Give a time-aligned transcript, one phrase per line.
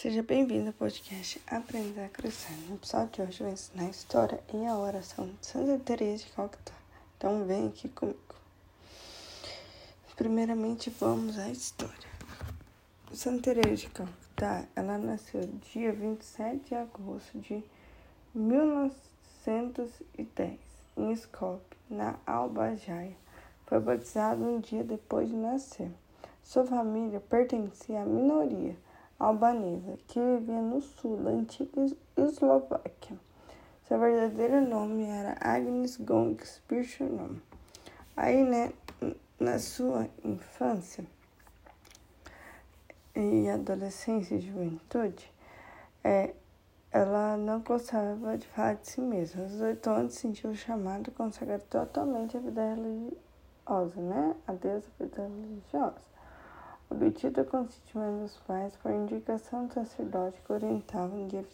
[0.00, 2.52] Seja bem-vindo ao podcast Aprender a Crescer.
[2.68, 6.22] No episódio de hoje eu vou ensinar a história e a oração de Santa Teresa
[6.22, 6.72] de Calcutá.
[7.16, 8.16] Então vem aqui comigo.
[10.14, 12.08] Primeiramente vamos à história.
[13.12, 17.64] Santa Teresa de Calcutá, ela nasceu dia 27 de agosto de
[18.36, 20.60] 1910
[20.96, 23.16] em Skopje, na Albajaia.
[23.66, 25.90] Foi batizada um dia depois de nascer.
[26.44, 28.76] Sua família pertencia à minoria
[29.18, 33.18] albanesa que vivia no sul da antiga Eslováquia.
[33.86, 37.36] Seu verdadeiro nome era Agnes Gongs Birchonom.
[38.16, 38.72] Aí, né,
[39.40, 41.04] na sua infância
[43.16, 45.32] e adolescência e juventude,
[46.04, 46.34] é,
[46.92, 49.42] ela não gostava de falar de si mesma.
[49.42, 54.36] Aos oito anos sentiu o chamado a consagrar totalmente a vida religiosa, né?
[54.46, 56.07] A Deus a vida religiosa
[56.90, 61.44] obtido o consentimento dos pais por indicação do sacerdote que orientava no dia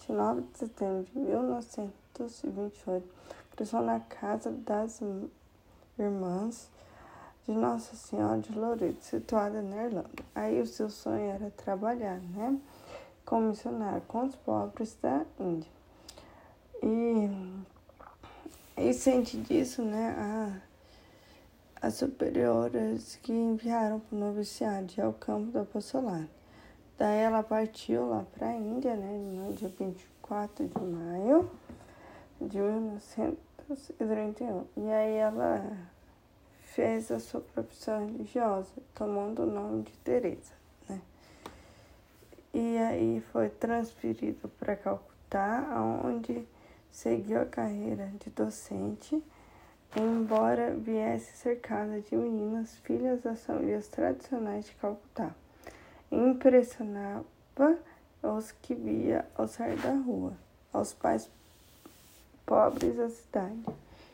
[0.00, 3.08] 29 de setembro de 1928,
[3.54, 5.00] cresceu na casa das
[5.98, 6.68] irmãs
[7.46, 10.10] de Nossa Senhora de Loreto, situada na Irlanda.
[10.34, 12.58] Aí o seu sonho era trabalhar, né?
[13.24, 15.70] Como missionário com os pobres da Índia.
[16.82, 17.30] E,
[18.76, 20.14] e ciente disso, né?
[20.18, 20.73] A,
[21.84, 26.30] as superiores que enviaram para o noviciado ao campo do apostolado.
[26.96, 31.50] Daí ela partiu lá para a Índia, né, no dia 24 de maio
[32.40, 34.64] de 1931.
[34.78, 35.76] E aí ela
[36.62, 40.54] fez a sua profissão religiosa, tomando o nome de Teresa,
[40.88, 41.02] né?
[42.54, 45.66] E aí foi transferido para Calcutá,
[46.02, 46.48] onde
[46.90, 49.22] seguiu a carreira de docente
[49.96, 55.30] embora viesse cercada de meninas filhas das famílias tradicionais de Calcutá.
[56.10, 57.24] Impressionava
[58.22, 60.32] os que via ao sair da rua,
[60.72, 61.30] aos pais
[62.44, 63.64] pobres da cidade,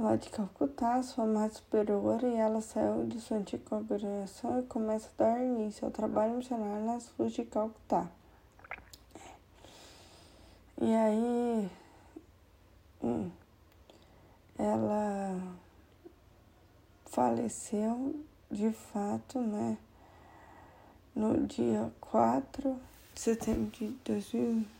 [0.00, 5.08] lá de Calcutá, sua mais superior, e ela saiu de sua antiga congregação e começa
[5.08, 8.08] a dar início ao trabalho missionário nas ruas de Calcutá.
[10.80, 11.70] E aí,
[13.02, 13.30] hum,
[14.58, 15.38] ela
[17.06, 18.14] faleceu
[18.50, 19.76] de fato, né,
[21.14, 22.80] no dia 4
[23.14, 24.79] de setembro de 2000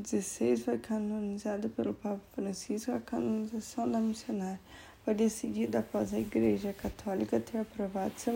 [0.00, 2.92] 16 foi canonizada pelo Papa Francisco.
[2.92, 4.60] A canonização da missionária
[5.04, 8.34] foi decidida após a Igreja Católica ter aprovado seu,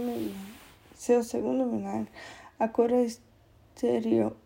[0.95, 2.09] seu segundo milagre,
[2.59, 4.37] a cura exterior,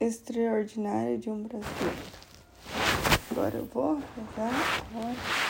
[0.00, 2.26] extraordinária de um brasileiro.
[3.30, 5.45] Agora eu vou rezar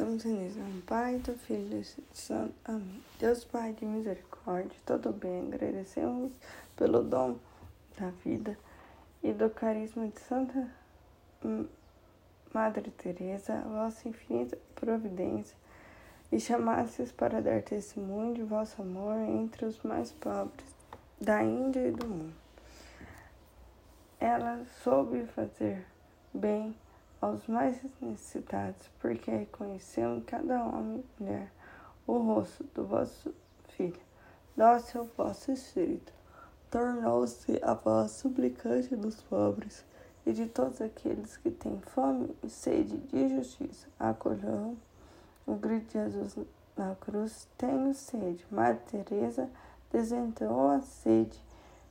[0.00, 2.54] Estamos unidos no Pai, do Filho e do Santo.
[2.64, 3.02] Amém.
[3.18, 6.32] Deus Pai de misericórdia, todo bem, agradecemos
[6.74, 7.36] pelo dom
[7.98, 8.56] da vida
[9.22, 10.70] e do carisma de Santa
[12.54, 15.54] Madre Teresa, vossa infinita providência,
[16.32, 20.74] e chamastes para dar testemunho de vosso amor entre os mais pobres
[21.20, 22.34] da Índia e do mundo.
[24.18, 25.84] Ela soube fazer
[26.32, 26.74] bem
[27.20, 31.52] aos mais necessitados, porque reconheceu em cada homem e mulher
[32.06, 33.34] o rosto do vosso
[33.68, 34.00] Filho,
[34.56, 36.12] dócil vosso Espírito.
[36.70, 39.84] Tornou-se a voz suplicante dos pobres
[40.26, 43.88] e de todos aqueles que têm fome e sede de justiça.
[43.98, 44.76] Acolheu
[45.46, 46.46] o grito de Jesus
[46.76, 48.46] na cruz: Tenho sede.
[48.50, 49.48] Madre Teresa
[49.92, 51.38] desenterrou a sede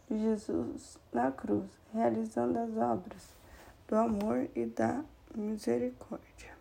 [0.09, 3.33] de Jesus na cruz, realizando as obras
[3.87, 5.03] do amor e da
[5.35, 6.57] misericórdia.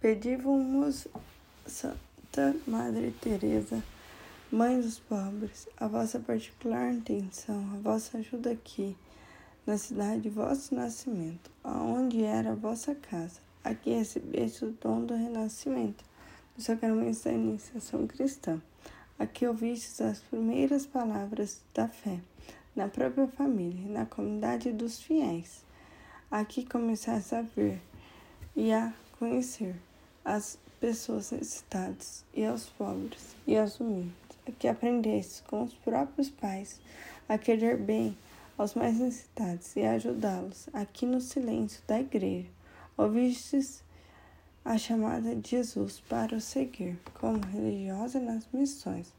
[0.00, 1.08] Pedimos,
[1.66, 3.82] Santa Madre Teresa,
[4.50, 8.96] Mãe dos pobres, a vossa particular intenção, a vossa ajuda aqui,
[9.66, 15.14] na cidade de vosso nascimento, aonde era a vossa casa, aqui recebeste o dom do
[15.14, 16.04] renascimento,
[16.56, 18.62] do sacramento da iniciação cristã.
[19.18, 22.20] Aqui ouvistes as primeiras palavras da fé,
[22.76, 25.64] na própria família, na comunidade dos fiéis.
[26.30, 27.80] Aqui começaste a ver
[28.56, 29.76] e a conhecer
[30.24, 34.12] as pessoas necessitadas e aos pobres e aos humildes.
[34.46, 36.80] Aqui aprendeste com os próprios pais
[37.28, 38.16] a querer bem
[38.58, 40.68] aos mais necessitados e ajudá-los.
[40.72, 42.48] Aqui no silêncio da igreja,
[42.96, 43.84] ouvistes
[44.64, 49.12] a chamada de Jesus para o seguir como religiosa nas missões.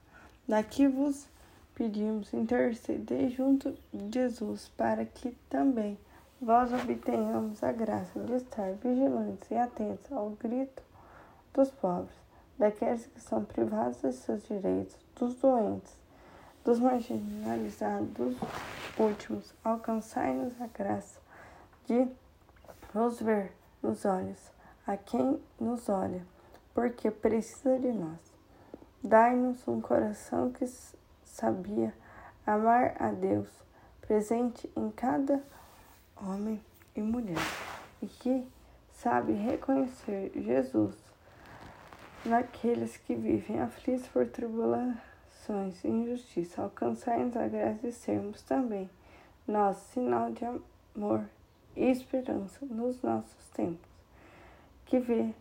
[0.45, 1.25] Daqui vos
[1.73, 5.97] pedimos interceder junto de Jesus para que também
[6.41, 10.83] vós obtenhamos a graça de estar vigilantes e atentos ao grito
[11.53, 12.15] dos pobres,
[12.57, 15.97] daqueles que são privados de seus direitos, dos doentes,
[16.63, 18.37] dos marginalizados, dos
[18.99, 19.53] últimos.
[19.63, 21.19] Alcançai-nos a graça
[21.85, 22.07] de
[22.93, 23.51] nos ver
[23.81, 24.51] nos olhos
[24.85, 26.25] a quem nos olha,
[26.73, 28.19] porque precisa de nós.
[29.03, 30.65] Dai-nos um coração que
[31.25, 31.93] sabia
[32.45, 33.49] amar a Deus,
[34.01, 35.43] presente em cada
[36.21, 36.61] homem
[36.95, 37.37] e mulher,
[38.01, 38.47] e que
[38.91, 40.95] sabe reconhecer Jesus
[42.25, 46.61] naqueles que vivem aflitos por tribulações e injustiça.
[46.61, 48.89] Alcançai-nos a graça de sermos também
[49.47, 51.23] nós sinal de amor
[51.75, 53.89] e esperança nos nossos tempos,
[54.85, 55.33] que vê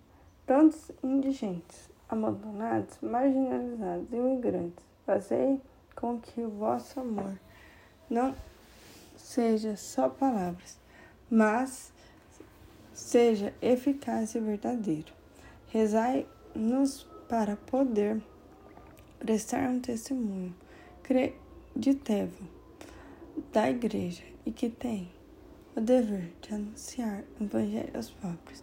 [0.46, 4.84] tantos indigentes, abandonados, marginalizados, imigrantes.
[5.04, 5.60] Fazei
[5.96, 7.36] com que o vosso amor
[8.08, 8.34] não
[9.26, 10.78] seja só palavras,
[11.28, 11.92] mas
[12.92, 15.12] seja eficaz e verdadeiro.
[15.68, 18.22] Rezai-nos para poder
[19.18, 20.54] prestar um testemunho
[21.02, 22.46] creditável
[23.52, 25.10] da igreja e que tem
[25.74, 28.62] o dever de anunciar o evangelho aos pobres,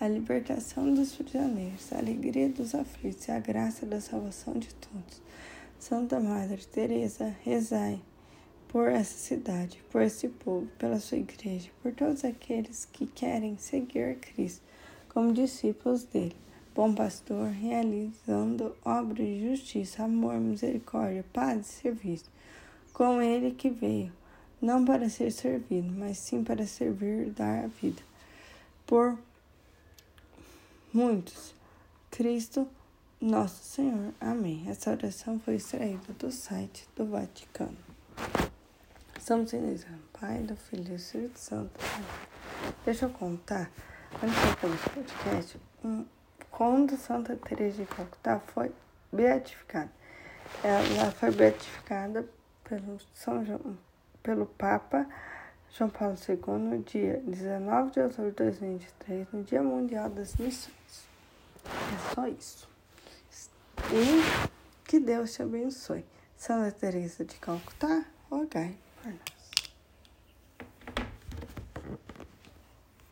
[0.00, 5.20] a libertação dos prisioneiros, a alegria dos aflitos e a graça da salvação de todos.
[5.76, 8.00] Santa Madre Teresa, rezai
[8.68, 14.18] por essa cidade, por esse povo, pela sua igreja, por todos aqueles que querem seguir
[14.18, 14.62] Cristo
[15.08, 16.36] como discípulos dele.
[16.74, 22.30] Bom pastor, realizando obras de justiça, amor, misericórdia, paz e serviço,
[22.92, 24.12] com ele que veio,
[24.60, 28.02] não para ser servido, mas sim para servir e dar a vida.
[28.86, 29.18] Por
[30.92, 31.52] muitos,
[32.10, 32.68] Cristo
[33.20, 34.14] nosso Senhor.
[34.20, 34.64] Amém.
[34.68, 37.76] Essa oração foi extraída do site do Vaticano.
[39.28, 40.00] Estamos iniciando.
[40.18, 41.78] Pai, do Filho e do Espírito Santo.
[42.82, 43.70] Deixa eu contar,
[44.22, 45.60] antes de fazer esse podcast,
[46.50, 48.72] quando Santa Teresa de Calcutá foi
[49.12, 49.92] beatificada.
[50.64, 52.26] Ela foi beatificada
[52.64, 53.76] pelo, São João,
[54.22, 55.06] pelo Papa
[55.74, 61.06] João Paulo II no dia 19 de outubro de 2023, no Dia Mundial das Missões.
[61.66, 62.66] É só isso.
[63.92, 66.02] E que Deus te abençoe.
[66.34, 69.37] Santa Teresa de Calcutá, rogai por nós.